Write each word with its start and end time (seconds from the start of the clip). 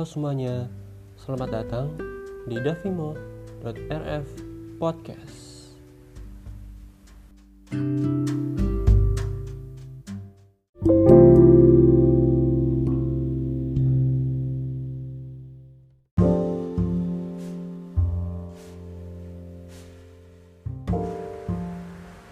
Halo 0.00 0.08
semuanya, 0.08 0.64
selamat 1.20 1.48
datang 1.60 1.92
di 2.48 2.56
davimo.rf 2.56 4.26
podcast. 4.80 5.76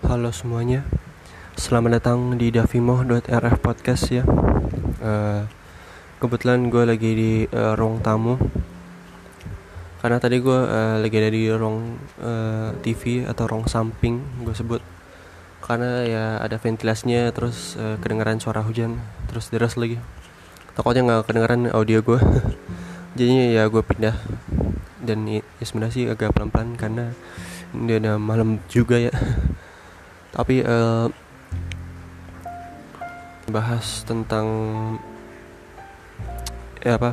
Halo 0.09 0.33
semuanya, 0.33 0.89
selamat 1.61 2.01
datang 2.01 2.41
di 2.41 2.49
davimo.rf 2.49 3.57
podcast 3.61 4.09
ya. 4.09 4.25
Eh, 5.05 5.68
kebetulan 6.19 6.67
gue 6.67 6.83
lagi 6.83 7.11
di 7.15 7.33
eh, 7.47 7.75
ruang 7.79 8.03
tamu. 8.03 8.35
Karena 9.99 10.19
tadi 10.19 10.43
gue 10.43 10.59
eh, 10.59 10.97
lagi 11.03 11.17
ada 11.19 11.31
di 11.31 11.43
ruang 11.51 11.99
eh, 12.23 12.71
TV 12.83 13.27
atau 13.27 13.47
ruang 13.47 13.71
samping 13.71 14.19
gue 14.43 14.55
sebut. 14.55 14.83
Karena 15.63 16.03
ya 16.07 16.25
ada 16.43 16.59
ventilasinya 16.59 17.31
terus 17.31 17.79
eh, 17.79 17.97
kedengaran 18.03 18.43
suara 18.43 18.63
hujan 18.67 18.99
terus 19.31 19.51
deras 19.51 19.79
lagi. 19.79 19.99
Takutnya 20.75 21.07
nggak 21.07 21.27
kedengaran 21.31 21.71
audio 21.71 22.03
gue 22.03 22.21
jadinya 23.19 23.47
ya 23.55 23.63
gue 23.71 23.83
pindah. 23.83 24.19
Dan 24.99 25.25
ya, 25.31 25.41
ya 25.63 25.65
sebenarnya 25.65 25.95
sih 25.95 26.05
agak 26.11 26.35
pelan-pelan 26.35 26.75
karena 26.75 27.15
ini 27.75 27.95
udah 27.99 28.19
malam 28.19 28.59
juga 28.67 28.99
ya. 28.99 29.15
Tapi 30.35 30.67
eh, 30.67 31.07
bahas 33.49 34.05
tentang 34.05 34.47
ya 36.89 36.97
apa? 36.97 37.11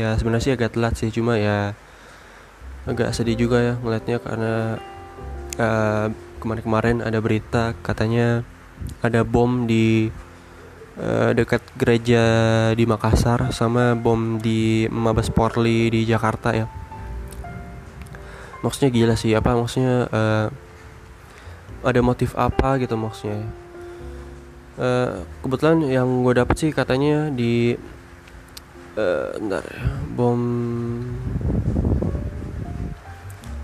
Ya 0.00 0.16
sebenarnya 0.16 0.44
sih 0.48 0.54
agak 0.56 0.72
telat 0.72 0.94
sih 0.96 1.12
cuma 1.12 1.36
ya 1.36 1.76
agak 2.88 3.12
sedih 3.12 3.36
juga 3.36 3.60
ya 3.60 3.74
ngeliatnya 3.76 4.16
karena 4.24 4.54
eh, 5.60 6.06
kemarin-kemarin 6.40 7.04
ada 7.04 7.20
berita 7.20 7.76
katanya 7.84 8.40
ada 9.04 9.20
bom 9.20 9.68
di 9.68 10.08
eh, 10.96 11.30
dekat 11.36 11.60
gereja 11.76 12.24
di 12.72 12.88
Makassar 12.88 13.52
sama 13.52 13.92
bom 13.92 14.40
di 14.40 14.88
Mabes 14.88 15.28
Polri 15.28 15.92
di 15.92 16.08
Jakarta 16.08 16.56
ya. 16.56 16.64
Maksudnya 18.64 18.88
gila 18.88 19.14
sih 19.20 19.36
apa 19.36 19.52
maksudnya 19.52 20.08
eh, 20.08 20.46
ada 21.84 22.00
motif 22.00 22.32
apa 22.32 22.80
gitu 22.80 22.96
maksudnya 22.96 23.44
Eh, 24.80 25.12
kebetulan 25.44 25.84
yang 25.84 26.24
gue 26.24 26.32
dapet 26.32 26.56
sih 26.56 26.70
katanya 26.72 27.28
di 27.28 27.76
eh 28.98 29.30
bentar 29.38 29.62
ya, 29.62 29.82
bom. 30.16 30.40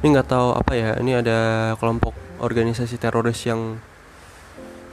Ini 0.05 0.07
nggak 0.15 0.29
tahu 0.31 0.49
apa 0.55 0.73
ya 0.79 0.95
ini 1.03 1.19
ada 1.19 1.73
kelompok 1.83 2.15
organisasi 2.39 2.95
teroris 3.01 3.43
yang 3.43 3.83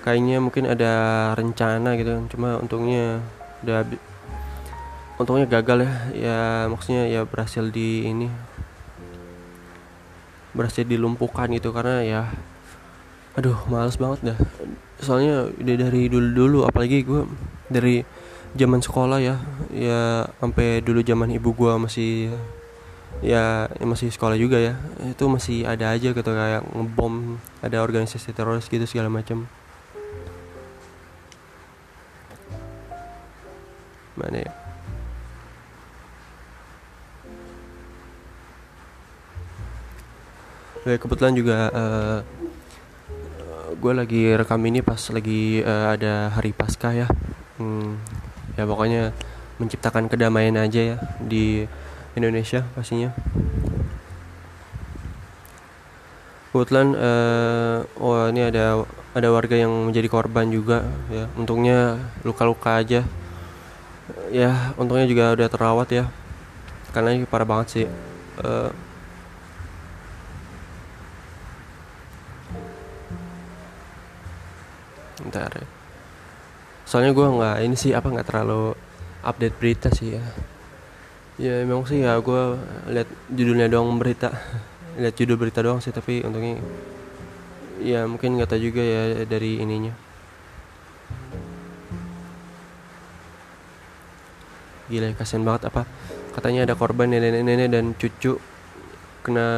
kayaknya 0.01 0.41
mungkin 0.41 0.65
ada 0.65 1.31
rencana 1.37 1.93
gitu 1.95 2.17
cuma 2.33 2.57
untungnya 2.57 3.21
udah 3.61 3.85
untungnya 5.21 5.45
gagal 5.45 5.85
ya. 5.85 5.93
Ya 6.17 6.39
maksudnya 6.65 7.05
ya 7.05 7.21
berhasil 7.29 7.69
di 7.69 8.09
ini. 8.09 8.27
Berhasil 10.57 10.81
dilumpuhkan 10.81 11.53
gitu 11.53 11.69
karena 11.69 12.01
ya 12.01 12.21
aduh 13.37 13.57
males 13.69 14.01
banget 14.01 14.33
dah. 14.33 14.39
Soalnya 14.97 15.49
udah 15.53 15.75
dari 15.77 16.09
dulu 16.09 16.29
dulu 16.33 16.59
apalagi 16.65 17.05
gue 17.05 17.21
dari 17.69 18.01
zaman 18.53 18.81
sekolah 18.81 19.19
ya. 19.19 19.35
Ya 19.73 20.29
sampai 20.37 20.81
dulu 20.85 21.01
zaman 21.01 21.33
ibu 21.33 21.53
gue 21.53 21.73
masih 21.81 22.11
ya, 23.21 23.67
ya 23.69 23.85
masih 23.85 24.13
sekolah 24.13 24.37
juga 24.37 24.61
ya. 24.61 24.77
Itu 25.09 25.29
masih 25.29 25.65
ada 25.65 25.93
aja 25.93 26.13
gitu 26.13 26.31
kayak 26.31 26.63
ngebom 26.73 27.41
ada 27.65 27.81
organisasi 27.81 28.33
teroris 28.33 28.69
gitu 28.69 28.85
segala 28.85 29.09
macam. 29.09 29.49
Mana 34.13 34.45
ya? 34.45 34.51
Ya, 40.83 40.99
kebetulan 40.99 41.31
juga 41.31 41.71
eh, 41.71 42.19
gue 43.79 43.93
lagi 43.95 44.35
rekam 44.35 44.59
ini 44.67 44.83
pas 44.83 44.99
lagi 45.15 45.63
eh, 45.63 45.85
ada 45.95 46.27
hari 46.35 46.51
Paskah 46.51 46.91
ya. 46.91 47.07
Hmm, 47.55 47.95
ya 48.57 48.63
pokoknya 48.69 49.13
menciptakan 49.61 50.09
kedamaian 50.11 50.57
aja 50.57 50.95
ya 50.95 50.97
di 51.21 51.65
Indonesia 52.17 52.65
pastinya. 52.77 53.13
Kebetulan 56.53 56.93
eh, 56.93 57.77
oh 57.97 58.29
ini 58.29 58.41
ada 58.45 58.85
ada 59.17 59.27
warga 59.33 59.57
yang 59.57 59.89
menjadi 59.89 60.05
korban 60.09 60.49
juga 60.53 60.85
ya. 61.09 61.25
Untungnya 61.33 61.97
luka-luka 62.21 62.77
aja. 62.77 63.01
Ya 64.29 64.73
untungnya 64.77 65.05
juga 65.09 65.33
udah 65.33 65.47
terawat 65.49 65.89
ya. 65.89 66.05
Karena 66.93 67.17
ini 67.17 67.25
parah 67.25 67.47
banget 67.49 67.67
sih 67.73 67.87
Eh, 68.41 68.71
Ntar 75.29 75.51
ya. 75.55 75.67
Soalnya 76.93 77.09
gue 77.17 77.25
nggak 77.25 77.57
ini 77.65 77.73
sih 77.73 77.89
apa 77.89 78.05
nggak 78.05 78.29
terlalu 78.29 78.77
update 79.25 79.57
berita 79.57 79.89
sih 79.89 80.13
ya. 80.13 80.21
Ya 81.41 81.65
memang 81.65 81.89
sih 81.89 82.05
ya 82.05 82.21
gue 82.21 82.41
lihat 82.93 83.09
judulnya 83.33 83.65
doang 83.65 83.97
berita, 83.97 84.29
lihat 85.01 85.17
judul 85.17 85.41
berita 85.41 85.65
doang 85.65 85.81
sih 85.81 85.89
tapi 85.89 86.21
untungnya 86.21 86.61
ya 87.81 88.05
mungkin 88.05 88.37
nggak 88.37 88.45
tahu 88.45 88.61
juga 88.61 88.85
ya 88.85 89.25
dari 89.25 89.57
ininya. 89.57 89.89
Gila 94.93 95.09
ya, 95.09 95.17
kasihan 95.17 95.41
banget 95.41 95.73
apa 95.73 95.89
katanya 96.37 96.69
ada 96.69 96.77
korban 96.77 97.09
nenek-nenek 97.09 97.73
dan 97.73 97.97
cucu 97.97 98.37
kena 99.25 99.49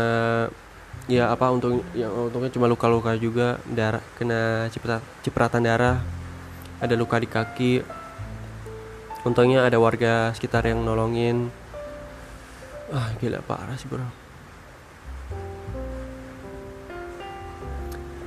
ya 1.11 1.35
apa 1.35 1.51
untung 1.51 1.83
yang 1.99 2.15
untungnya 2.15 2.47
cuma 2.55 2.71
luka-luka 2.71 3.11
juga 3.19 3.59
darah 3.67 3.99
kena 4.15 4.71
ciprat, 4.71 5.03
cipratan 5.19 5.67
darah 5.67 5.99
ada 6.79 6.93
luka 6.99 7.19
di 7.21 7.27
kaki. 7.29 7.73
Untungnya 9.25 9.65
ada 9.65 9.79
warga 9.81 10.29
sekitar 10.35 10.67
yang 10.67 10.85
nolongin. 10.85 11.49
Ah 12.93 13.09
gila 13.17 13.41
parah 13.41 13.73
sih 13.79 13.89
bro. 13.89 14.05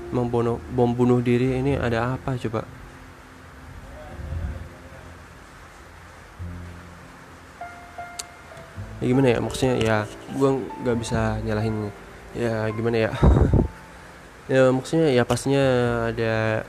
Bono, 0.09 0.59
bom 0.75 0.91
bunuh 0.97 1.23
diri 1.23 1.61
ini 1.61 1.79
ada 1.79 2.17
apa 2.17 2.35
coba? 2.35 2.67
Ya 8.99 9.05
gimana 9.07 9.29
ya? 9.31 9.39
Maksudnya 9.39 9.75
ya 9.79 9.97
gue 10.35 10.51
nggak 10.83 10.97
bisa 10.99 11.39
nyalahin. 11.47 11.95
Ya 12.35 12.67
gimana 12.75 13.09
ya? 13.09 13.13
Ya 14.49 14.73
maksudnya 14.73 15.13
ya 15.13 15.29
pastinya 15.29 15.61
ada 16.09 16.65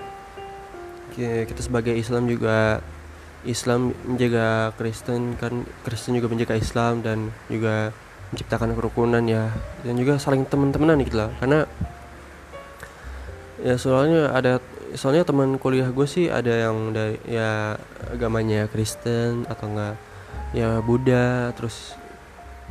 kita 1.20 1.62
sebagai 1.64 1.94
Islam 1.96 2.32
juga 2.32 2.80
Islam 3.44 3.96
menjaga 4.04 4.76
Kristen 4.76 5.36
kan 5.40 5.64
Kristen 5.84 6.16
juga 6.16 6.28
menjaga 6.32 6.56
Islam 6.60 7.04
dan 7.04 7.32
juga 7.52 7.92
menciptakan 8.32 8.76
kerukunan 8.76 9.24
ya. 9.28 9.52
Dan 9.84 10.00
juga 10.00 10.20
saling 10.20 10.48
teman-temanan 10.48 11.00
gitu 11.04 11.20
lah 11.20 11.32
karena 11.40 11.68
ya 13.60 13.76
soalnya 13.76 14.32
ada 14.32 14.64
soalnya 14.96 15.28
teman 15.28 15.60
kuliah 15.60 15.92
gue 15.92 16.08
sih 16.08 16.32
ada 16.32 16.50
yang 16.50 16.96
dari 16.96 17.20
ya 17.28 17.76
agamanya 18.10 18.66
Kristen 18.72 19.44
atau 19.46 19.68
enggak 19.70 19.96
ya 20.56 20.82
Buddha 20.82 21.54
terus 21.54 21.94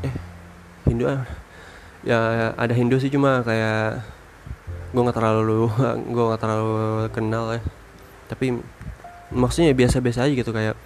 eh 0.03 0.15
Hindu 0.89 1.07
ah 1.07 1.23
ya 2.03 2.51
ada 2.57 2.73
Hindu 2.75 2.99
sih 2.99 3.13
cuma 3.13 3.45
kayak 3.45 4.03
gue 4.91 5.03
nggak 5.05 5.19
terlalu 5.19 5.69
gue 6.15 6.25
nggak 6.25 6.41
terlalu 6.43 7.07
kenal 7.13 7.45
ya 7.55 7.61
tapi 8.29 8.61
maksudnya 9.33 9.73
biasa-biasa 9.73 10.29
aja 10.29 10.33
gitu 10.37 10.53
kayak 10.53 10.77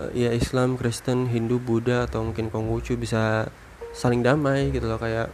eh, 0.00 0.28
ya 0.28 0.30
Islam 0.32 0.76
Kristen 0.76 1.28
Hindu 1.28 1.60
Buddha 1.60 2.04
atau 2.08 2.24
mungkin 2.24 2.48
Konghucu 2.52 2.96
bisa 2.96 3.48
saling 3.96 4.20
damai 4.20 4.72
gitu 4.74 4.84
loh 4.88 5.00
kayak 5.00 5.32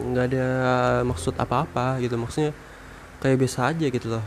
nggak 0.00 0.24
ada 0.32 0.46
maksud 1.04 1.34
apa-apa 1.36 2.00
gitu. 2.04 2.16
Maksudnya 2.20 2.52
kayak 3.20 3.36
biasa 3.40 3.58
aja 3.72 3.86
gitu 3.88 4.06
loh. 4.08 4.24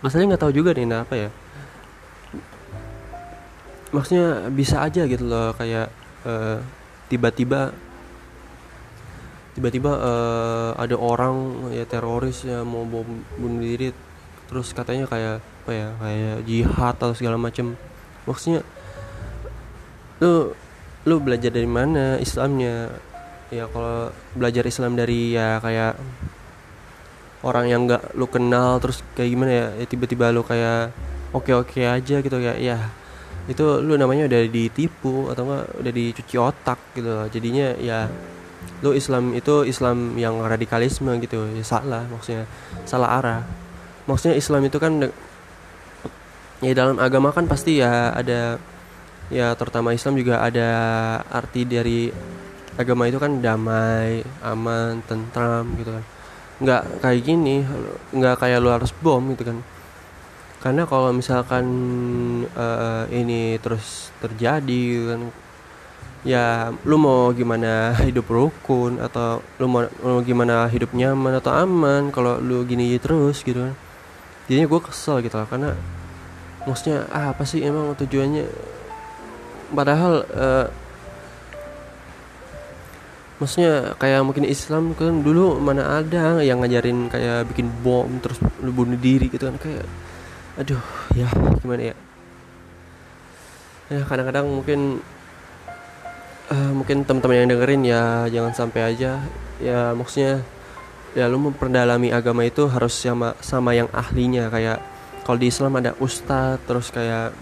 Masalahnya 0.00 0.36
nggak 0.36 0.42
tahu 0.44 0.52
juga 0.54 0.70
nih 0.76 0.86
nah 0.88 1.02
apa 1.04 1.14
ya. 1.16 1.30
Maksudnya 3.92 4.52
bisa 4.52 4.84
aja 4.84 5.08
gitu 5.08 5.24
loh 5.24 5.56
kayak 5.56 5.88
eh, 6.26 6.58
tiba-tiba 7.08 7.72
tiba-tiba 9.56 9.92
eh, 9.96 10.70
ada 10.76 10.96
orang 11.00 11.68
ya 11.72 11.84
teroris 11.88 12.44
ya 12.44 12.60
mau 12.60 12.84
bom 12.84 13.08
bunuh 13.40 13.62
diri 13.64 13.88
terus 14.46 14.70
katanya 14.70 15.10
kayak 15.10 15.42
apa 15.66 15.70
ya 15.74 15.88
kayak 15.98 16.36
jihad 16.46 16.94
atau 16.94 17.14
segala 17.14 17.34
macam 17.34 17.74
maksudnya 18.26 18.62
lu 20.22 20.54
lu 21.06 21.22
belajar 21.22 21.54
dari 21.54 21.68
mana 21.70 22.18
Islamnya? 22.18 22.90
Ya 23.46 23.70
kalau 23.70 24.10
belajar 24.34 24.66
Islam 24.66 24.98
dari 24.98 25.38
ya 25.38 25.62
kayak 25.62 25.94
orang 27.46 27.70
yang 27.70 27.86
nggak 27.86 28.18
lu 28.18 28.26
kenal 28.26 28.82
terus 28.82 29.06
kayak 29.14 29.30
gimana 29.30 29.52
ya, 29.54 29.66
ya 29.78 29.86
tiba-tiba 29.86 30.34
lu 30.34 30.42
kayak 30.42 30.90
oke 31.30 31.54
oke 31.54 31.78
aja 31.78 32.18
gitu 32.18 32.36
kayak 32.42 32.58
ya 32.58 32.90
itu 33.46 33.62
lu 33.78 33.94
namanya 33.94 34.26
udah 34.26 34.50
ditipu 34.50 35.30
atau 35.30 35.46
enggak 35.46 35.64
udah 35.78 35.92
dicuci 35.94 36.36
otak 36.42 36.80
gitu. 36.98 37.06
Loh. 37.06 37.30
jadinya 37.30 37.78
ya 37.78 38.10
lu 38.82 38.90
Islam 38.90 39.30
itu 39.38 39.62
Islam 39.62 40.18
yang 40.18 40.42
radikalisme 40.42 41.14
gitu. 41.22 41.46
Ya 41.54 41.62
salah 41.62 42.02
maksudnya 42.10 42.50
salah 42.82 43.22
arah 43.22 43.40
maksudnya 44.06 44.38
Islam 44.38 44.62
itu 44.66 44.78
kan 44.78 44.92
ya 46.64 46.72
dalam 46.72 46.96
agama 46.96 47.34
kan 47.34 47.44
pasti 47.50 47.82
ya 47.82 48.14
ada 48.14 48.56
ya 49.28 49.52
terutama 49.58 49.92
Islam 49.92 50.14
juga 50.16 50.40
ada 50.40 50.70
arti 51.28 51.66
dari 51.66 52.08
agama 52.78 53.10
itu 53.10 53.18
kan 53.18 53.42
damai 53.42 54.22
aman 54.40 55.02
tentram 55.04 55.66
gitu 55.76 55.90
kan. 55.90 56.04
Nggak 56.62 56.82
kayak 57.04 57.20
gini 57.26 57.56
nggak 58.16 58.36
kayak 58.40 58.62
lu 58.62 58.70
harus 58.72 58.94
bom 59.02 59.22
gitu 59.34 59.44
kan. 59.44 59.58
Karena 60.62 60.82
kalau 60.88 61.12
misalkan 61.12 61.66
uh, 62.56 63.04
ini 63.12 63.60
terus 63.60 64.10
terjadi 64.18 65.14
kan 65.14 65.20
ya 66.26 66.74
lu 66.82 66.98
mau 66.98 67.30
gimana 67.30 67.94
hidup 68.08 68.26
rukun 68.26 68.98
atau 68.98 69.38
lu 69.62 69.66
mau, 69.70 69.86
mau 70.02 70.18
gimana 70.26 70.66
hidup 70.66 70.90
nyaman 70.90 71.38
atau 71.38 71.54
aman 71.54 72.10
kalau 72.10 72.42
lu 72.42 72.66
gini 72.66 72.98
terus 72.98 73.46
gitu 73.46 73.62
kan 73.62 73.74
jadinya 74.46 74.66
gue 74.70 74.80
kesel 74.82 75.22
gitu 75.26 75.36
lah 75.38 75.46
karena 75.50 75.74
maksudnya 76.66 77.06
ah, 77.14 77.30
apa 77.34 77.42
sih 77.46 77.62
emang 77.62 77.94
tujuannya? 77.94 78.46
Padahal 79.70 80.22
uh, 80.30 80.66
maksudnya 83.38 83.94
kayak 84.00 84.22
mungkin 84.24 84.46
Islam 84.46 84.96
kan 84.96 85.20
dulu 85.20 85.58
mana 85.58 86.00
ada 86.00 86.40
yang 86.40 86.62
ngajarin 86.62 87.12
kayak 87.12 87.50
bikin 87.52 87.68
bom 87.82 88.08
terus 88.22 88.40
bunuh 88.62 88.96
diri 88.96 89.28
gitu 89.28 89.46
kan 89.50 89.58
kayak 89.60 89.84
aduh 90.56 90.82
ya 91.14 91.28
gimana 91.62 91.92
ya? 91.92 91.96
Ya 93.86 94.02
kadang-kadang 94.02 94.50
mungkin 94.50 94.98
uh, 96.50 96.72
mungkin 96.74 97.06
teman-teman 97.06 97.46
yang 97.46 97.50
dengerin 97.54 97.82
ya 97.86 98.02
jangan 98.30 98.52
sampai 98.54 98.94
aja. 98.94 99.22
Ya 99.62 99.94
maksudnya 99.94 100.42
ya 101.16 101.32
lu 101.32 101.40
memperdalami 101.40 102.12
agama 102.12 102.44
itu 102.44 102.68
harus 102.68 102.92
sama 102.92 103.32
sama 103.40 103.72
yang 103.72 103.88
ahlinya. 103.88 104.52
Kayak 104.52 104.84
kalau 105.24 105.40
di 105.40 105.48
Islam 105.48 105.80
ada 105.80 105.96
ustadz 105.96 106.60
terus 106.68 106.92
kayak 106.92 107.32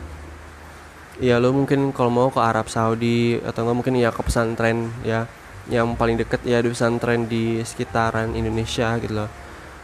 ya 1.18 1.42
lu 1.42 1.50
mungkin 1.50 1.90
kalau 1.90 2.10
mau 2.10 2.30
ke 2.30 2.38
Arab 2.38 2.70
Saudi 2.70 3.42
atau 3.42 3.66
enggak 3.66 3.76
mungkin 3.82 3.94
ya 3.98 4.14
ke 4.14 4.22
pesantren 4.22 4.94
ya. 5.02 5.26
Yang 5.66 5.98
paling 5.98 6.16
deket 6.22 6.40
ya 6.46 6.62
di 6.62 6.70
pesantren 6.70 7.26
di 7.26 7.66
sekitaran 7.66 8.38
Indonesia 8.38 8.94
gitu 9.02 9.26
loh. 9.26 9.30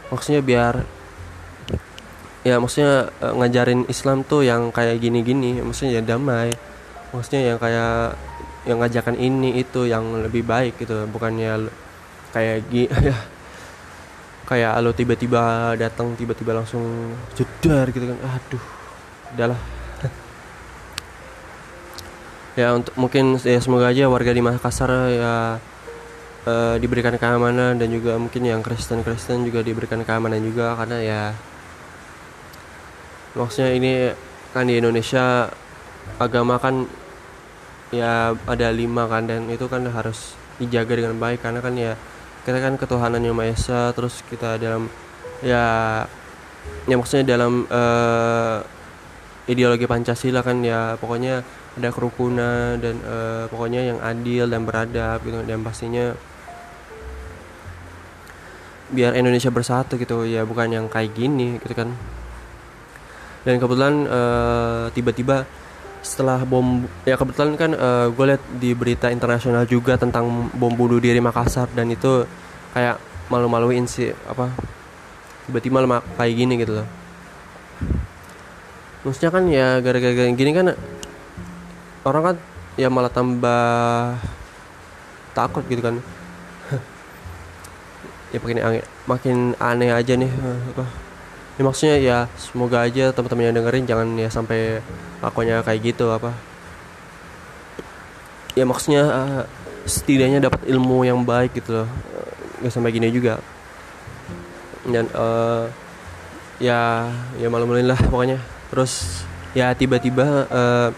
Maksudnya 0.07 0.39
biar 0.39 0.75
ya 2.41 2.57
maksudnya 2.57 3.11
uh, 3.21 3.33
ngajarin 3.37 3.85
Islam 3.91 4.25
tuh 4.25 4.41
yang 4.41 4.73
kayak 4.73 5.03
gini-gini 5.03 5.59
maksudnya 5.59 5.99
ya 5.99 6.01
damai. 6.15 6.55
Maksudnya 7.11 7.41
yang 7.43 7.59
kayak 7.59 8.15
yang 8.63 8.77
ngajakan 8.79 9.19
ini 9.19 9.59
itu 9.59 9.83
yang 9.83 10.23
lebih 10.23 10.47
baik 10.47 10.79
gitu. 10.79 10.95
Bukannya 11.11 11.67
kayak 12.31 12.63
gi 12.71 12.87
ya 13.11 13.40
kayak 14.51 14.83
lo 14.83 14.91
tiba-tiba 14.91 15.73
datang 15.79 16.11
tiba-tiba 16.19 16.51
langsung 16.51 17.15
jedar 17.39 17.87
gitu 17.95 18.03
kan. 18.03 18.19
Aduh 18.19 18.63
udahlah. 19.35 19.61
Ya 22.59 22.75
untuk 22.75 22.91
mungkin 22.99 23.39
ya 23.39 23.63
semoga 23.63 23.87
aja 23.95 24.11
warga 24.11 24.35
di 24.35 24.43
Makassar 24.43 24.91
ya 25.07 25.55
uh, 26.43 26.75
diberikan 26.75 27.15
keamanan 27.15 27.79
dan 27.79 27.87
juga 27.87 28.19
mungkin 28.19 28.43
yang 28.43 28.59
Kristen-Kristen 28.59 29.47
juga 29.47 29.63
diberikan 29.63 30.03
keamanan 30.03 30.43
juga 30.43 30.75
karena 30.75 30.97
ya 30.99 31.21
maksudnya 33.39 33.71
ini 33.71 33.91
kan 34.51 34.67
di 34.67 34.75
Indonesia 34.83 35.47
agama 36.19 36.59
kan 36.59 36.83
ya 37.95 38.35
ada 38.35 38.67
lima 38.71 39.07
kan 39.07 39.27
dan 39.27 39.47
itu 39.47 39.67
kan 39.71 39.87
harus 39.87 40.35
dijaga 40.59 40.99
dengan 40.99 41.15
baik 41.15 41.39
karena 41.39 41.59
kan 41.63 41.73
ya 41.79 41.93
kita 42.41 42.57
kan 42.57 42.73
ketuhanan 42.77 43.21
yang 43.21 43.37
maha 43.37 43.53
esa 43.53 43.93
terus 43.93 44.25
kita 44.25 44.57
dalam 44.57 44.89
ya 45.45 46.05
ya 46.89 46.95
maksudnya 46.97 47.37
dalam 47.37 47.69
uh, 47.69 48.61
ideologi 49.49 49.85
Pancasila 49.85 50.41
kan 50.45 50.61
ya 50.61 50.97
pokoknya 50.97 51.41
ada 51.71 51.89
kerukunan 51.89 52.75
dan 52.77 52.99
uh, 53.07 53.45
pokoknya 53.47 53.95
yang 53.95 53.99
adil 54.03 54.45
dan 54.51 54.67
beradab 54.67 55.23
gitu. 55.23 55.39
Dan 55.47 55.63
pastinya 55.63 56.11
biar 58.91 59.15
Indonesia 59.15 59.47
bersatu 59.47 59.95
gitu 59.95 60.27
ya 60.27 60.43
bukan 60.43 60.67
yang 60.67 60.85
kayak 60.91 61.15
gini 61.15 61.57
gitu 61.63 61.73
kan. 61.73 61.95
Dan 63.41 63.57
kebetulan 63.57 64.05
uh, 64.05 64.85
tiba-tiba 64.93 65.47
setelah 66.01 66.41
bom 66.41 66.81
ya 67.05 67.13
kebetulan 67.13 67.53
kan 67.53 67.71
uh, 67.77 68.09
gue 68.09 68.25
lihat 68.33 68.43
di 68.57 68.73
berita 68.73 69.13
internasional 69.13 69.69
juga 69.69 70.01
tentang 70.01 70.49
bom 70.57 70.73
bunuh 70.73 70.97
diri 70.97 71.21
Makassar 71.21 71.69
dan 71.77 71.93
itu 71.93 72.25
kayak 72.73 72.97
malu-maluin 73.29 73.85
sih 73.85 74.09
apa 74.25 74.49
tiba-tiba 75.45 75.85
malu 75.85 76.01
kayak 76.17 76.33
gini 76.33 76.53
gitu 76.57 76.81
loh. 76.81 76.87
Maksudnya 79.01 79.29
kan 79.33 79.43
ya 79.49 79.67
gara-gara 79.81 80.29
gini 80.33 80.51
kan 80.53 80.73
orang 82.05 82.23
kan 82.33 82.35
ya 82.77 82.89
malah 82.89 83.09
tambah 83.13 84.17
takut 85.37 85.63
gitu 85.69 85.81
kan. 85.85 85.95
Ya 88.31 88.39
makin 88.39 88.63
makin 89.11 89.37
aneh 89.59 89.91
aja 89.91 90.15
nih 90.15 90.31
apa 90.71 91.10
ya 91.59 91.61
maksudnya 91.67 91.97
ya 91.99 92.17
semoga 92.39 92.83
aja 92.83 93.11
teman-teman 93.11 93.51
yang 93.51 93.55
dengerin 93.59 93.85
jangan 93.87 94.07
ya 94.15 94.29
sampai 94.31 94.79
lakunya 95.19 95.59
kayak 95.61 95.81
gitu 95.93 96.09
apa. 96.11 96.31
Ya 98.55 98.67
maksudnya 98.67 99.03
uh, 99.07 99.43
setidaknya 99.87 100.43
dapat 100.43 100.67
ilmu 100.67 101.07
yang 101.07 101.23
baik 101.23 101.55
gitu 101.55 101.83
loh. 101.83 101.89
Nggak 102.59 102.73
sampai 102.73 102.91
gini 102.91 103.07
juga. 103.11 103.39
Dan 104.87 105.07
uh, 105.13 105.69
ya 106.59 107.07
ya 107.37 107.47
malu-maluin 107.47 107.87
lah 107.87 107.99
pokoknya. 107.99 108.39
Terus 108.71 109.23
ya 109.51 109.75
tiba-tiba 109.75 110.47
uh, 110.47 110.89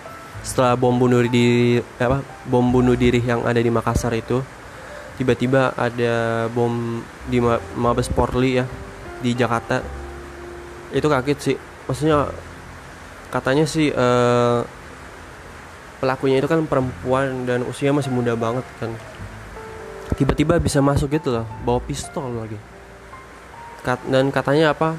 setelah 0.44 0.76
bom 0.76 0.94
bunuh 0.94 1.24
di 1.26 1.80
apa 1.98 2.20
bom 2.46 2.68
bunuh 2.68 3.00
diri 3.00 3.24
yang 3.24 3.48
ada 3.48 3.64
di 3.64 3.72
Makassar 3.72 4.12
itu 4.12 4.44
tiba-tiba 5.16 5.72
ada 5.78 6.46
bom 6.52 7.00
di 7.32 7.40
Mabes 7.80 8.12
Polri 8.12 8.60
ya 8.60 8.66
di 9.24 9.32
Jakarta 9.32 10.03
itu 10.94 11.08
kaget 11.10 11.40
sih. 11.42 11.58
Maksudnya 11.90 12.30
katanya 13.34 13.66
sih 13.66 13.90
uh, 13.90 14.62
pelakunya 15.98 16.38
itu 16.38 16.46
kan 16.46 16.62
perempuan 16.70 17.50
dan 17.50 17.66
usia 17.66 17.90
masih 17.90 18.14
muda 18.14 18.38
banget 18.38 18.64
kan. 18.78 18.94
Tiba-tiba 20.14 20.62
bisa 20.62 20.80
masuk 20.80 21.10
gitu 21.10 21.34
loh 21.34 21.46
bawa 21.66 21.82
pistol 21.82 22.30
lagi. 22.38 22.60
Kat, 23.84 24.00
dan 24.08 24.32
katanya 24.32 24.72
apa 24.72 24.96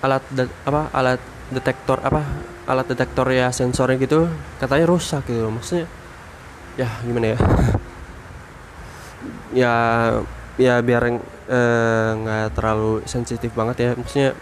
alat 0.00 0.24
de, 0.32 0.48
apa 0.64 0.88
alat 0.96 1.20
detektor 1.52 2.00
apa 2.00 2.24
alat 2.64 2.88
detektor 2.88 3.28
ya 3.28 3.52
sensornya 3.52 4.00
gitu 4.00 4.32
katanya 4.56 4.88
rusak 4.88 5.28
gitu 5.28 5.44
loh. 5.44 5.52
maksudnya 5.52 5.84
ya 6.78 6.88
gimana 7.02 7.34
ya? 7.34 7.38
Ya 9.54 9.74
ya 10.58 10.82
biar 10.82 11.06
eh, 11.06 12.10
nggak 12.18 12.46
uh, 12.50 12.52
terlalu 12.58 13.06
sensitif 13.06 13.54
banget 13.54 13.76
ya. 13.86 13.90
Maksudnya 13.94 14.34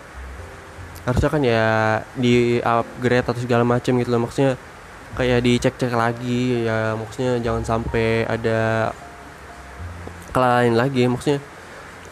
harusnya 1.03 1.31
kan 1.31 1.43
ya 1.43 1.65
di 2.15 2.63
upgrade 2.63 3.27
atau 3.27 3.41
segala 3.43 3.67
macam 3.67 3.99
gitu 3.99 4.11
loh. 4.11 4.23
Maksudnya 4.27 4.55
kayak 5.19 5.43
dicek-cek 5.43 5.93
lagi 5.93 6.67
ya. 6.67 6.95
Maksudnya 6.95 7.43
jangan 7.43 7.63
sampai 7.67 8.25
ada 8.27 8.91
kelalaian 10.31 10.79
lagi. 10.79 11.05
Maksudnya 11.11 11.43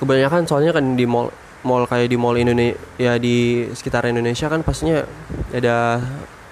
kebanyakan 0.02 0.48
soalnya 0.48 0.72
kan 0.74 0.96
di 0.98 1.04
mall 1.04 1.30
mall 1.60 1.84
kayak 1.84 2.08
di 2.08 2.16
mall 2.16 2.40
Indonesia 2.40 2.80
ya 2.96 3.20
di 3.20 3.68
sekitar 3.76 4.08
Indonesia 4.08 4.48
kan 4.48 4.64
pastinya 4.64 5.04
ada 5.52 6.00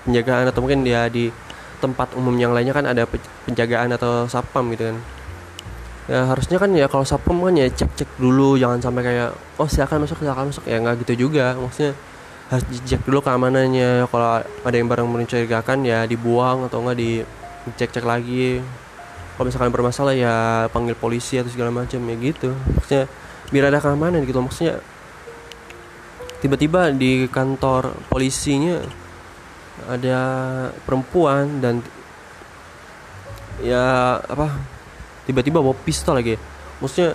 penjagaan 0.04 0.52
atau 0.52 0.60
mungkin 0.60 0.84
dia 0.84 1.08
di 1.08 1.32
tempat 1.80 2.12
umum 2.12 2.36
yang 2.36 2.52
lainnya 2.52 2.76
kan 2.76 2.84
ada 2.84 3.08
penjagaan 3.48 3.94
atau 3.96 4.28
sapam 4.28 4.68
gitu 4.76 4.92
kan. 4.92 4.98
Ya 6.08 6.24
harusnya 6.24 6.56
kan 6.56 6.72
ya 6.72 6.88
kalau 6.88 7.04
sapam 7.04 7.40
kan 7.40 7.56
ya 7.56 7.68
cek 7.72 7.90
cek 7.96 8.10
dulu. 8.20 8.60
Jangan 8.60 8.84
sampai 8.84 9.02
kayak 9.04 9.30
oh 9.60 9.68
silakan 9.68 10.04
masuk 10.04 10.20
silakan 10.20 10.52
masuk. 10.52 10.64
Ya 10.68 10.76
nggak 10.80 11.08
gitu 11.08 11.28
juga. 11.28 11.56
Maksudnya 11.56 11.92
harus 12.48 12.64
dicek 12.72 13.04
dulu 13.04 13.20
keamanannya. 13.20 14.08
Kalau 14.08 14.40
ada 14.44 14.76
yang 14.76 14.88
barang 14.88 15.08
mencurigakan 15.08 15.84
ya 15.84 16.08
dibuang 16.08 16.68
atau 16.68 16.80
enggak 16.80 16.98
dicek 16.98 17.92
cek 17.92 18.04
lagi. 18.04 18.60
Kalau 19.36 19.46
misalkan 19.46 19.70
bermasalah 19.70 20.14
ya 20.16 20.66
panggil 20.72 20.98
polisi 20.98 21.38
atau 21.38 21.52
segala 21.52 21.70
macam 21.70 22.00
ya 22.00 22.16
gitu. 22.18 22.50
Maksudnya 22.74 23.04
biar 23.48 23.72
ada 23.72 23.80
keamanan 23.80 24.28
gitu 24.28 24.44
maksudnya 24.44 24.76
tiba-tiba 26.44 26.92
di 26.92 27.24
kantor 27.32 27.96
polisinya 28.12 28.84
ada 29.88 30.20
perempuan 30.84 31.64
dan 31.64 31.80
ya 33.64 34.20
apa 34.20 34.52
tiba-tiba 35.24 35.62
bawa 35.62 35.76
pistol 35.86 36.18
lagi. 36.18 36.34
Maksudnya 36.82 37.14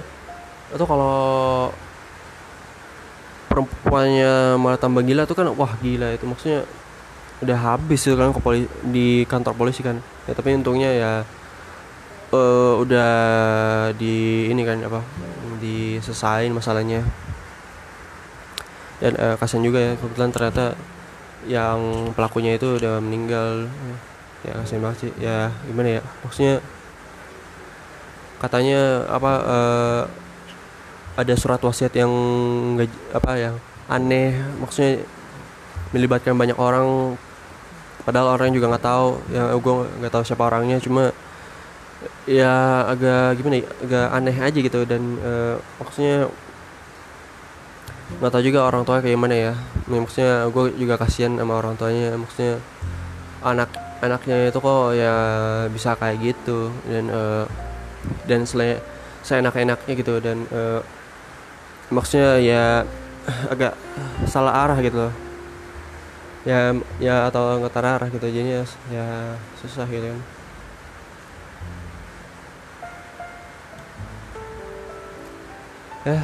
itu 0.74 0.86
kalau 0.90 1.70
perempuannya 3.54 4.58
malah 4.58 4.82
tambah 4.82 5.06
gila 5.06 5.30
tuh 5.30 5.38
kan 5.38 5.46
wah 5.54 5.78
gila 5.78 6.10
itu. 6.18 6.26
Maksudnya 6.26 6.66
udah 7.46 7.58
habis 7.62 8.02
itu 8.02 8.18
kan 8.18 8.34
ke 8.34 8.42
poli 8.42 8.66
di 8.90 9.30
kantor 9.30 9.54
polisi 9.54 9.86
kan. 9.86 10.02
Ya 10.26 10.34
tapi 10.34 10.58
untungnya 10.58 10.90
ya 10.90 11.12
uh, 12.34 12.82
udah 12.82 13.14
di 13.94 14.50
ini 14.50 14.66
kan 14.66 14.82
apa 14.82 15.06
disesain 15.62 16.50
masalahnya. 16.50 17.06
Dan 18.98 19.14
uh, 19.22 19.38
kasian 19.38 19.62
juga 19.62 19.78
ya 19.78 19.94
kebetulan 20.02 20.34
ternyata 20.34 20.74
yang 21.46 22.10
pelakunya 22.18 22.58
itu 22.58 22.82
udah 22.82 22.98
meninggal. 22.98 23.70
Ya 24.42 24.58
kasian 24.58 24.82
banget 24.82 24.98
sih. 25.08 25.12
Ya 25.22 25.54
gimana 25.70 26.00
ya? 26.00 26.02
Maksudnya 26.26 26.58
katanya 28.42 29.08
apa 29.08 29.32
uh, 29.46 30.04
ada 31.14 31.34
surat 31.38 31.62
wasiat 31.62 31.94
yang 31.94 32.12
gak, 32.80 32.90
apa 33.14 33.32
ya 33.38 33.52
aneh 33.86 34.34
maksudnya 34.58 35.04
melibatkan 35.94 36.34
banyak 36.34 36.58
orang 36.58 37.14
padahal 38.04 38.36
orang 38.36 38.52
juga 38.52 38.68
nggak 38.74 38.86
tahu. 38.86 39.10
Yang 39.32 39.48
gue 39.62 39.76
nggak 40.04 40.14
tahu 40.14 40.24
siapa 40.26 40.44
orangnya 40.50 40.78
cuma 40.82 41.14
ya 42.28 42.84
agak 42.90 43.40
gimana 43.40 43.64
ya 43.64 43.68
agak 43.84 44.08
aneh 44.12 44.38
aja 44.42 44.60
gitu. 44.60 44.80
Dan 44.90 45.02
uh, 45.22 45.56
maksudnya 45.80 46.28
nggak 48.20 48.32
tahu 48.34 48.44
juga 48.44 48.60
orang 48.68 48.84
tua 48.84 49.00
kayak 49.00 49.20
mana 49.20 49.36
ya. 49.36 49.54
Maksudnya 49.88 50.50
gue 50.52 50.66
juga 50.76 50.96
kasihan 51.00 51.38
sama 51.38 51.54
orang 51.62 51.78
tuanya. 51.80 52.18
Maksudnya 52.18 52.60
anak 53.46 53.70
anaknya 54.04 54.52
itu 54.52 54.60
kok 54.60 54.98
ya 54.98 55.16
bisa 55.72 55.96
kayak 55.96 56.18
gitu. 56.34 56.74
Dan 56.90 57.06
uh, 57.08 57.46
dan 58.28 58.44
selain 58.44 58.82
saya 59.24 59.40
enak-enaknya 59.46 59.94
gitu. 59.96 60.20
Dan 60.20 60.44
uh, 60.52 60.84
maksudnya 61.94 62.42
ya 62.42 62.64
agak 63.48 63.78
salah 64.28 64.66
arah 64.66 64.78
gitu 64.82 64.98
loh. 65.08 65.14
Ya 66.44 66.76
ya 67.00 67.30
atau 67.32 67.62
nggak 67.62 67.74
terarah 67.74 68.10
gitu 68.12 68.26
jadinya 68.28 68.66
ya 68.92 69.08
susah 69.62 69.88
gitu 69.88 70.12
kan. 70.12 70.22
Eh. 76.04 76.24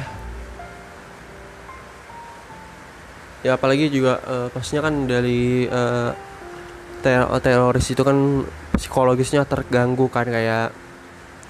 Ya 3.40 3.56
apalagi 3.56 3.88
juga 3.88 4.20
uh, 4.28 4.48
pastinya 4.52 4.92
kan 4.92 5.08
dari 5.08 5.64
uh, 5.64 6.12
ter 7.00 7.24
teroris 7.40 7.88
itu 7.88 8.04
kan 8.04 8.44
psikologisnya 8.76 9.48
terganggu 9.48 10.12
kan 10.12 10.28
kayak 10.28 10.68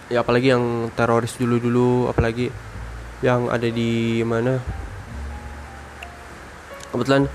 ya 0.07 0.19
apalagi 0.23 0.55
yang 0.55 0.95
teroris 0.95 1.35
dulu-dulu 1.35 2.07
apalagi 2.07 2.55
yang 3.21 3.53
ada 3.53 3.69
di 3.69 4.25
mana? 4.25 4.57
Kebetulan 6.91 7.29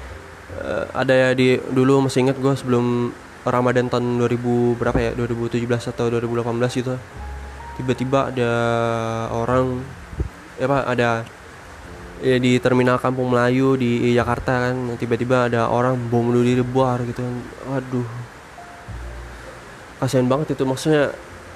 uh, 0.60 0.86
ada 0.92 1.13
ya 1.13 1.30
di 1.38 1.58
dulu 1.72 2.06
masih 2.06 2.25
inget 2.27 2.38
gue 2.42 2.54
sebelum 2.58 3.13
Ramadan 3.46 3.88
tahun 3.88 4.18
2000 4.18 4.82
berapa 4.82 4.98
ya? 4.98 5.12
2017 5.13 5.94
atau 5.94 6.06
2018 6.10 6.82
gitu. 6.82 6.96
Tiba-tiba 7.77 8.34
ada 8.34 8.51
orang 9.30 9.84
ya 10.56 10.65
pak 10.72 10.84
ada 10.88 11.10
ya 12.24 12.39
di 12.39 12.56
terminal 12.63 12.98
Kampung 12.98 13.30
Melayu 13.30 13.77
di 13.77 14.12
Jakarta 14.18 14.70
kan. 14.70 14.98
Tiba-tiba 14.98 15.48
ada 15.51 15.70
orang 15.70 16.00
bom 16.10 16.34
bunuh 16.34 16.42
diri 16.42 16.65
buar 16.65 17.06
gitu 17.06 17.22
kan. 17.22 17.36
Waduh 17.70 18.10
kasihan 20.01 20.27
banget 20.27 20.58
itu. 20.58 20.63
Maksudnya 20.65 21.13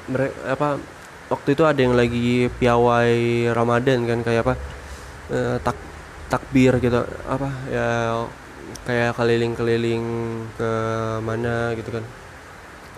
mereka 0.09 0.33
apa 0.49 0.69
waktu 1.29 1.53
itu 1.53 1.63
ada 1.63 1.79
yang 1.79 1.93
lagi 1.93 2.49
piawai 2.57 3.49
Ramadan 3.53 4.05
kan 4.09 4.19
kayak 4.25 4.41
apa 4.43 4.53
eh, 5.31 5.57
tak 5.61 5.77
takbir 6.29 6.77
gitu 6.77 7.01
apa 7.25 7.49
ya 7.69 7.89
kayak 8.85 9.17
keliling-keliling 9.17 10.05
ke 10.57 10.71
mana 11.21 11.77
gitu 11.77 11.89
kan. 11.93 12.03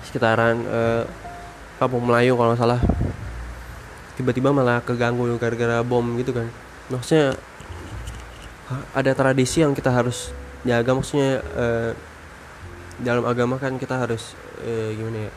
Sekitaran 0.08 0.56
eh, 0.64 1.04
Kampung 1.78 2.08
Melayu 2.08 2.38
kalau 2.40 2.56
salah. 2.56 2.80
Tiba-tiba 4.16 4.54
malah 4.54 4.84
keganggu 4.86 5.26
gara-gara 5.42 5.82
bom 5.82 6.04
gitu 6.20 6.32
kan. 6.36 6.46
Maksudnya 6.94 7.34
ada 8.96 9.12
tradisi 9.12 9.64
yang 9.64 9.76
kita 9.76 9.92
harus 9.92 10.32
jaga 10.62 10.92
maksudnya 10.94 11.42
uh, 11.58 11.92
dalam 13.02 13.26
agama 13.26 13.58
kan 13.58 13.76
kita 13.82 13.98
harus 13.98 14.38
uh, 14.62 14.90
gimana 14.94 15.28
ya 15.28 15.32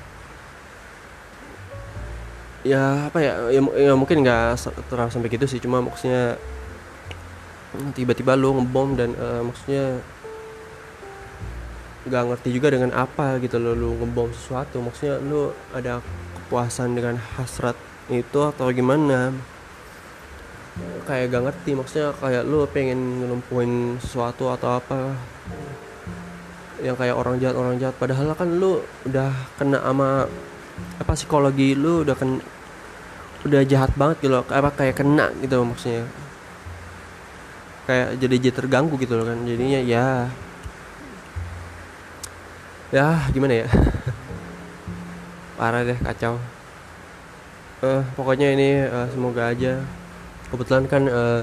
ya 2.65 3.13
apa 3.13 3.19
ya 3.21 3.33
ya, 3.53 3.61
ya 3.61 3.93
mungkin 3.93 4.25
nggak 4.25 4.57
terlalu 4.89 5.11
sampai 5.13 5.29
gitu 5.29 5.45
sih 5.45 5.61
cuma 5.61 5.85
maksudnya 5.85 6.41
tiba-tiba 7.93 8.39
lu 8.39 8.57
ngebom 8.57 8.97
dan 8.97 9.13
uh, 9.19 9.43
maksudnya 9.45 10.01
nggak 12.05 12.25
ngerti 12.29 12.49
juga 12.53 12.69
dengan 12.69 12.93
apa 12.93 13.41
gitu 13.41 13.57
lo 13.57 13.73
lu 13.73 13.97
ngebom 13.97 14.31
sesuatu. 14.31 14.81
Maksudnya 14.85 15.17
lu 15.25 15.51
ada 15.73 16.05
kepuasan 16.37 16.93
dengan 16.93 17.17
hasrat 17.37 17.77
itu 18.13 18.39
atau 18.45 18.69
gimana? 18.71 19.33
Kayak 21.07 21.31
gak 21.31 21.45
ngerti 21.51 21.71
maksudnya 21.79 22.11
kayak 22.19 22.45
lu 22.45 22.67
pengen 22.69 23.23
ngelumpuhin 23.23 23.97
sesuatu 24.03 24.53
atau 24.53 24.77
apa? 24.77 25.17
Yang 26.83 26.97
kayak 27.01 27.17
orang 27.17 27.35
jahat 27.41 27.57
orang 27.57 27.77
jahat 27.81 27.97
padahal 27.97 28.37
kan 28.37 28.49
lu 28.53 28.85
udah 29.09 29.33
kena 29.57 29.79
sama 29.81 30.29
apa 30.99 31.13
psikologi 31.15 31.75
lu 31.75 32.03
udah 32.03 32.17
kan 32.19 32.41
udah 33.45 33.61
jahat 33.69 33.93
banget 33.95 34.25
gitu 34.25 34.33
loh. 34.41 34.45
Apa 34.49 34.73
kayak 34.73 34.99
kena 34.99 35.31
gitu 35.39 35.61
maksudnya. 35.63 36.09
Kayak 37.85 38.09
jadi 38.17 38.37
jadi 38.41 38.55
terganggu 38.57 38.95
gitu 38.97 39.15
loh 39.21 39.29
kan. 39.29 39.39
Jadinya 39.45 39.81
ya 39.85 40.07
ya 42.95 43.09
gimana 43.31 43.65
ya? 43.65 43.69
Parah 45.59 45.85
deh 45.85 45.99
kacau. 46.01 46.41
Uh, 47.85 48.01
pokoknya 48.17 48.57
ini 48.57 48.81
uh, 48.89 49.07
semoga 49.13 49.53
aja. 49.53 49.85
Kebetulan 50.49 50.89
kan 50.89 51.03
uh, 51.11 51.41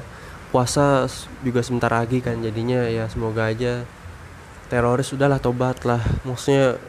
puasa 0.50 1.05
juga 1.45 1.61
sebentar 1.61 1.93
lagi 1.93 2.19
kan. 2.19 2.41
Jadinya 2.41 2.89
ya 2.89 3.05
semoga 3.07 3.47
aja 3.53 3.85
teroris 4.71 5.13
udahlah 5.13 5.38
tobat 5.38 5.83
lah. 5.85 6.01
Maksudnya 6.25 6.81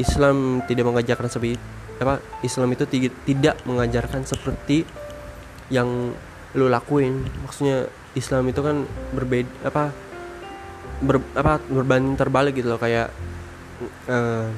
Islam 0.00 0.64
tidak 0.64 0.88
mengajarkan 0.88 1.28
seperti 1.28 1.60
apa? 2.00 2.18
Islam 2.42 2.72
itu 2.72 2.84
tidak 3.28 3.56
mengajarkan 3.68 4.24
seperti 4.24 4.88
yang 5.68 6.16
lu 6.56 6.66
lakuin. 6.68 7.24
Maksudnya 7.44 7.88
Islam 8.16 8.48
itu 8.48 8.60
kan 8.60 8.84
berbeda 9.12 9.68
apa 9.68 9.92
ber, 11.00 11.20
apa 11.36 11.60
berbanding 11.68 12.16
terbalik 12.16 12.56
gitu 12.56 12.72
loh. 12.72 12.80
Kayak 12.80 13.12
uh, 14.08 14.48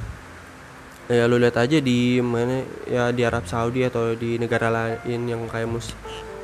ya 1.11 1.29
lu 1.29 1.37
lihat 1.37 1.61
aja 1.61 1.79
di 1.83 2.23
mana 2.23 2.65
ya 2.89 3.13
di 3.13 3.23
Arab 3.27 3.45
Saudi 3.45 3.85
atau 3.85 4.17
di 4.17 4.41
negara 4.41 4.73
lain 4.73 5.29
yang 5.29 5.45
kayak 5.51 5.69
mus 5.69 5.93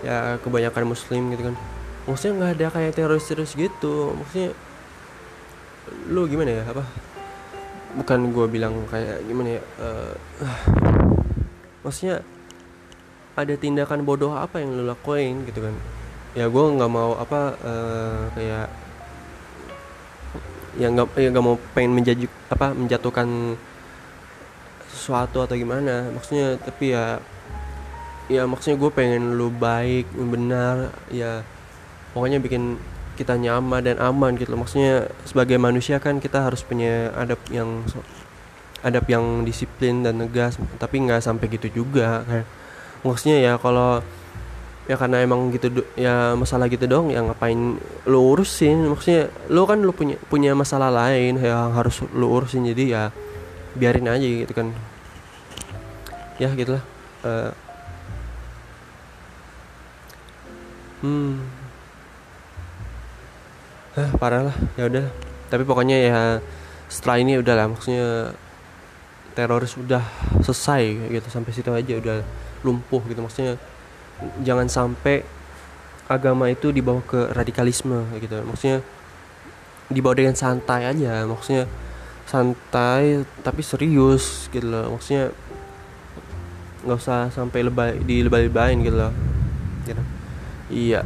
ya 0.05 0.37
kebanyakan 0.43 0.91
muslim 0.91 1.31
gitu 1.33 1.51
kan. 1.51 1.57
Maksudnya 2.11 2.33
nggak 2.37 2.53
ada 2.59 2.67
kayak 2.75 2.93
teroris 2.99 3.25
teroris 3.27 3.55
gitu. 3.55 4.19
Maksudnya 4.19 4.51
lu 6.11 6.27
gimana 6.27 6.61
ya? 6.61 6.65
Apa 6.67 7.10
bukan 7.99 8.31
gue 8.31 8.47
bilang 8.47 8.75
kayak 8.87 9.25
gimana 9.27 9.59
ya 9.59 9.63
uh, 9.83 10.15
maksudnya 11.85 12.23
ada 13.39 13.55
tindakan 13.57 14.05
bodoh 14.05 14.37
apa 14.37 14.61
yang 14.61 14.77
lu 14.77 14.85
lakuin 14.85 15.47
gitu 15.49 15.65
kan? 15.65 15.75
Ya 16.37 16.47
gue 16.47 16.65
nggak 16.77 16.93
mau 16.93 17.17
apa 17.17 17.57
uh, 17.59 18.23
kayak 18.37 18.69
ya 20.79 20.87
nggak 20.87 21.07
ya 21.19 21.29
nggak 21.35 21.47
mau 21.47 21.57
pengen 21.75 21.93
menjadi 21.99 22.25
apa 22.53 22.77
menjatuhkan 22.77 23.57
sesuatu 24.93 25.43
atau 25.43 25.57
gimana. 25.57 26.13
Maksudnya 26.13 26.61
tapi 26.61 26.93
ya 26.93 27.19
ya 28.31 28.47
maksudnya 28.47 28.79
gue 28.79 28.91
pengen 28.95 29.35
lu 29.35 29.51
baik 29.51 30.07
benar 30.15 30.95
ya 31.11 31.43
pokoknya 32.15 32.39
bikin 32.39 32.79
kita 33.21 33.37
nyaman 33.37 33.85
dan 33.85 33.97
aman 34.01 34.33
gitu 34.41 34.57
loh. 34.57 34.65
Maksudnya 34.65 35.13
sebagai 35.29 35.61
manusia 35.61 36.01
kan 36.01 36.17
kita 36.17 36.41
harus 36.41 36.65
punya 36.65 37.13
adab 37.13 37.37
yang 37.53 37.85
adab 38.81 39.05
yang 39.13 39.45
disiplin 39.45 40.01
dan 40.01 40.17
tegas 40.25 40.57
tapi 40.81 41.05
nggak 41.05 41.21
sampai 41.21 41.47
gitu 41.53 41.85
juga 41.85 42.25
kan. 42.25 42.45
Maksudnya 43.05 43.37
ya 43.45 43.53
kalau 43.61 44.01
ya 44.89 44.97
karena 44.97 45.23
emang 45.23 45.53
gitu 45.55 45.85
ya 45.95 46.35
masalah 46.35 46.67
gitu 46.67 46.89
dong 46.89 47.13
yang 47.13 47.29
ngapain 47.29 47.77
lu 48.09 48.21
urusin? 48.33 48.89
Maksudnya 48.89 49.29
lu 49.53 49.69
kan 49.69 49.85
lu 49.85 49.93
punya 49.93 50.17
punya 50.33 50.57
masalah 50.57 50.89
lain 50.89 51.37
yang 51.37 51.77
harus 51.77 52.01
lu 52.17 52.33
urusin 52.33 52.65
jadi 52.73 52.85
ya 52.89 53.03
biarin 53.77 54.09
aja 54.09 54.25
gitu 54.25 54.53
kan. 54.57 54.73
Ya 56.41 56.49
gitulah 56.57 56.81
uh, 57.21 57.53
hmm 61.05 61.60
eh, 63.99 64.11
parah 64.19 64.51
lah. 64.51 64.57
Ya 64.79 64.87
udah. 64.87 65.07
Tapi 65.51 65.63
pokoknya 65.67 65.97
ya 65.99 66.21
setelah 66.87 67.17
ini 67.19 67.39
udah 67.41 67.55
lah. 67.57 67.67
Maksudnya 67.71 68.35
teroris 69.35 69.75
udah 69.79 70.03
selesai 70.43 71.11
gitu. 71.11 71.29
Sampai 71.31 71.51
situ 71.55 71.71
aja 71.73 71.95
udah 71.99 72.19
lumpuh 72.63 73.03
gitu. 73.09 73.21
Maksudnya 73.23 73.59
jangan 74.45 74.69
sampai 74.69 75.25
agama 76.11 76.51
itu 76.51 76.71
dibawa 76.75 77.03
ke 77.03 77.31
radikalisme 77.35 78.07
gitu. 78.19 78.43
Maksudnya 78.47 78.85
dibawa 79.91 80.15
dengan 80.15 80.37
santai 80.39 80.87
aja. 80.87 81.27
Maksudnya 81.27 81.67
santai 82.31 83.27
tapi 83.43 83.63
serius 83.67 84.47
gitu 84.55 84.71
loh. 84.71 84.95
Maksudnya 84.95 85.35
nggak 86.81 86.97
usah 86.97 87.29
sampai 87.29 87.61
lebay 87.67 88.01
di 88.07 88.23
lebay-lebayin 88.25 88.81
gitu 88.87 88.97
loh. 88.97 89.13
Gitu. 89.85 90.03
iya 90.71 91.03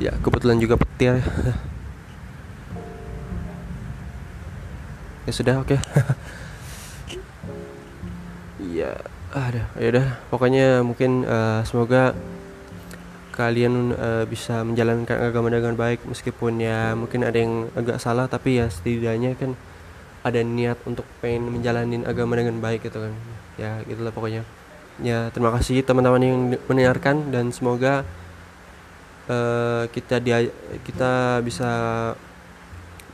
ya 0.00 0.16
kebetulan 0.24 0.56
juga 0.56 0.80
petir. 0.80 1.20
Ya 5.28 5.32
sudah 5.36 5.60
oke. 5.60 5.76
Okay. 5.76 5.80
iya 8.72 8.96
ada 9.30 9.68
ya 9.76 9.86
udah. 9.92 10.06
Pokoknya 10.32 10.80
mungkin 10.80 11.28
uh, 11.28 11.60
semoga 11.68 12.16
kalian 13.36 13.92
uh, 13.94 14.24
bisa 14.24 14.64
menjalankan 14.64 15.20
agama 15.20 15.52
dengan 15.52 15.76
baik 15.76 16.02
meskipun 16.08 16.60
ya 16.60 16.96
mungkin 16.96 17.24
ada 17.24 17.36
yang 17.36 17.68
agak 17.76 18.00
salah 18.00 18.26
tapi 18.26 18.58
ya 18.58 18.66
setidaknya 18.72 19.36
kan 19.36 19.54
ada 20.20 20.40
niat 20.44 20.76
untuk 20.84 21.08
pengen 21.24 21.48
menjalani 21.48 22.02
agama 22.08 22.40
dengan 22.40 22.56
baik 22.58 22.88
gitu 22.88 23.04
kan. 23.04 23.12
Ya 23.60 23.84
gitulah 23.84 24.16
pokoknya. 24.16 24.42
Ya 25.04 25.28
terima 25.30 25.52
kasih 25.52 25.84
teman-teman 25.84 26.20
yang 26.24 26.38
mendengarkan 26.64 27.28
dan 27.28 27.52
semoga 27.52 28.08
uh, 29.30 29.86
kita 29.94 30.18
dia 30.18 30.50
kita 30.82 31.38
bisa 31.46 31.70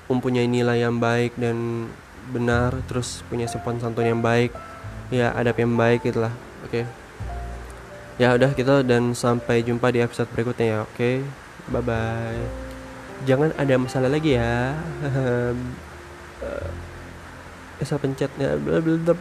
mempunyai 0.08 0.48
nilai 0.48 0.80
yang 0.80 0.96
baik 0.96 1.36
dan 1.36 1.90
benar 2.32 2.72
terus 2.88 3.20
punya 3.28 3.44
sopan 3.46 3.76
santun 3.78 4.08
yang 4.08 4.22
baik 4.24 4.50
ya 5.12 5.30
adab 5.36 5.60
yang 5.60 5.76
baik 5.76 6.02
gitulah 6.02 6.32
oke. 6.64 6.72
Okay 6.72 6.84
ya 8.16 8.32
udah 8.32 8.50
gitu 8.56 8.80
dan 8.80 9.12
sampai 9.12 9.60
jumpa 9.60 9.92
di 9.92 10.00
episode 10.00 10.28
berikutnya 10.32 10.66
ya 10.66 10.78
oke. 10.84 10.96
Okay? 10.96 11.20
bye 11.68 11.84
bye 11.84 12.44
jangan 13.28 13.52
ada 13.56 13.74
masalah 13.76 14.10
lagi 14.10 14.36
ya. 14.36 14.72
Uh, 16.36 17.96
pencetnya 17.96 18.60
bla 18.60 18.76
bla 18.76 18.92
bla 19.00 19.16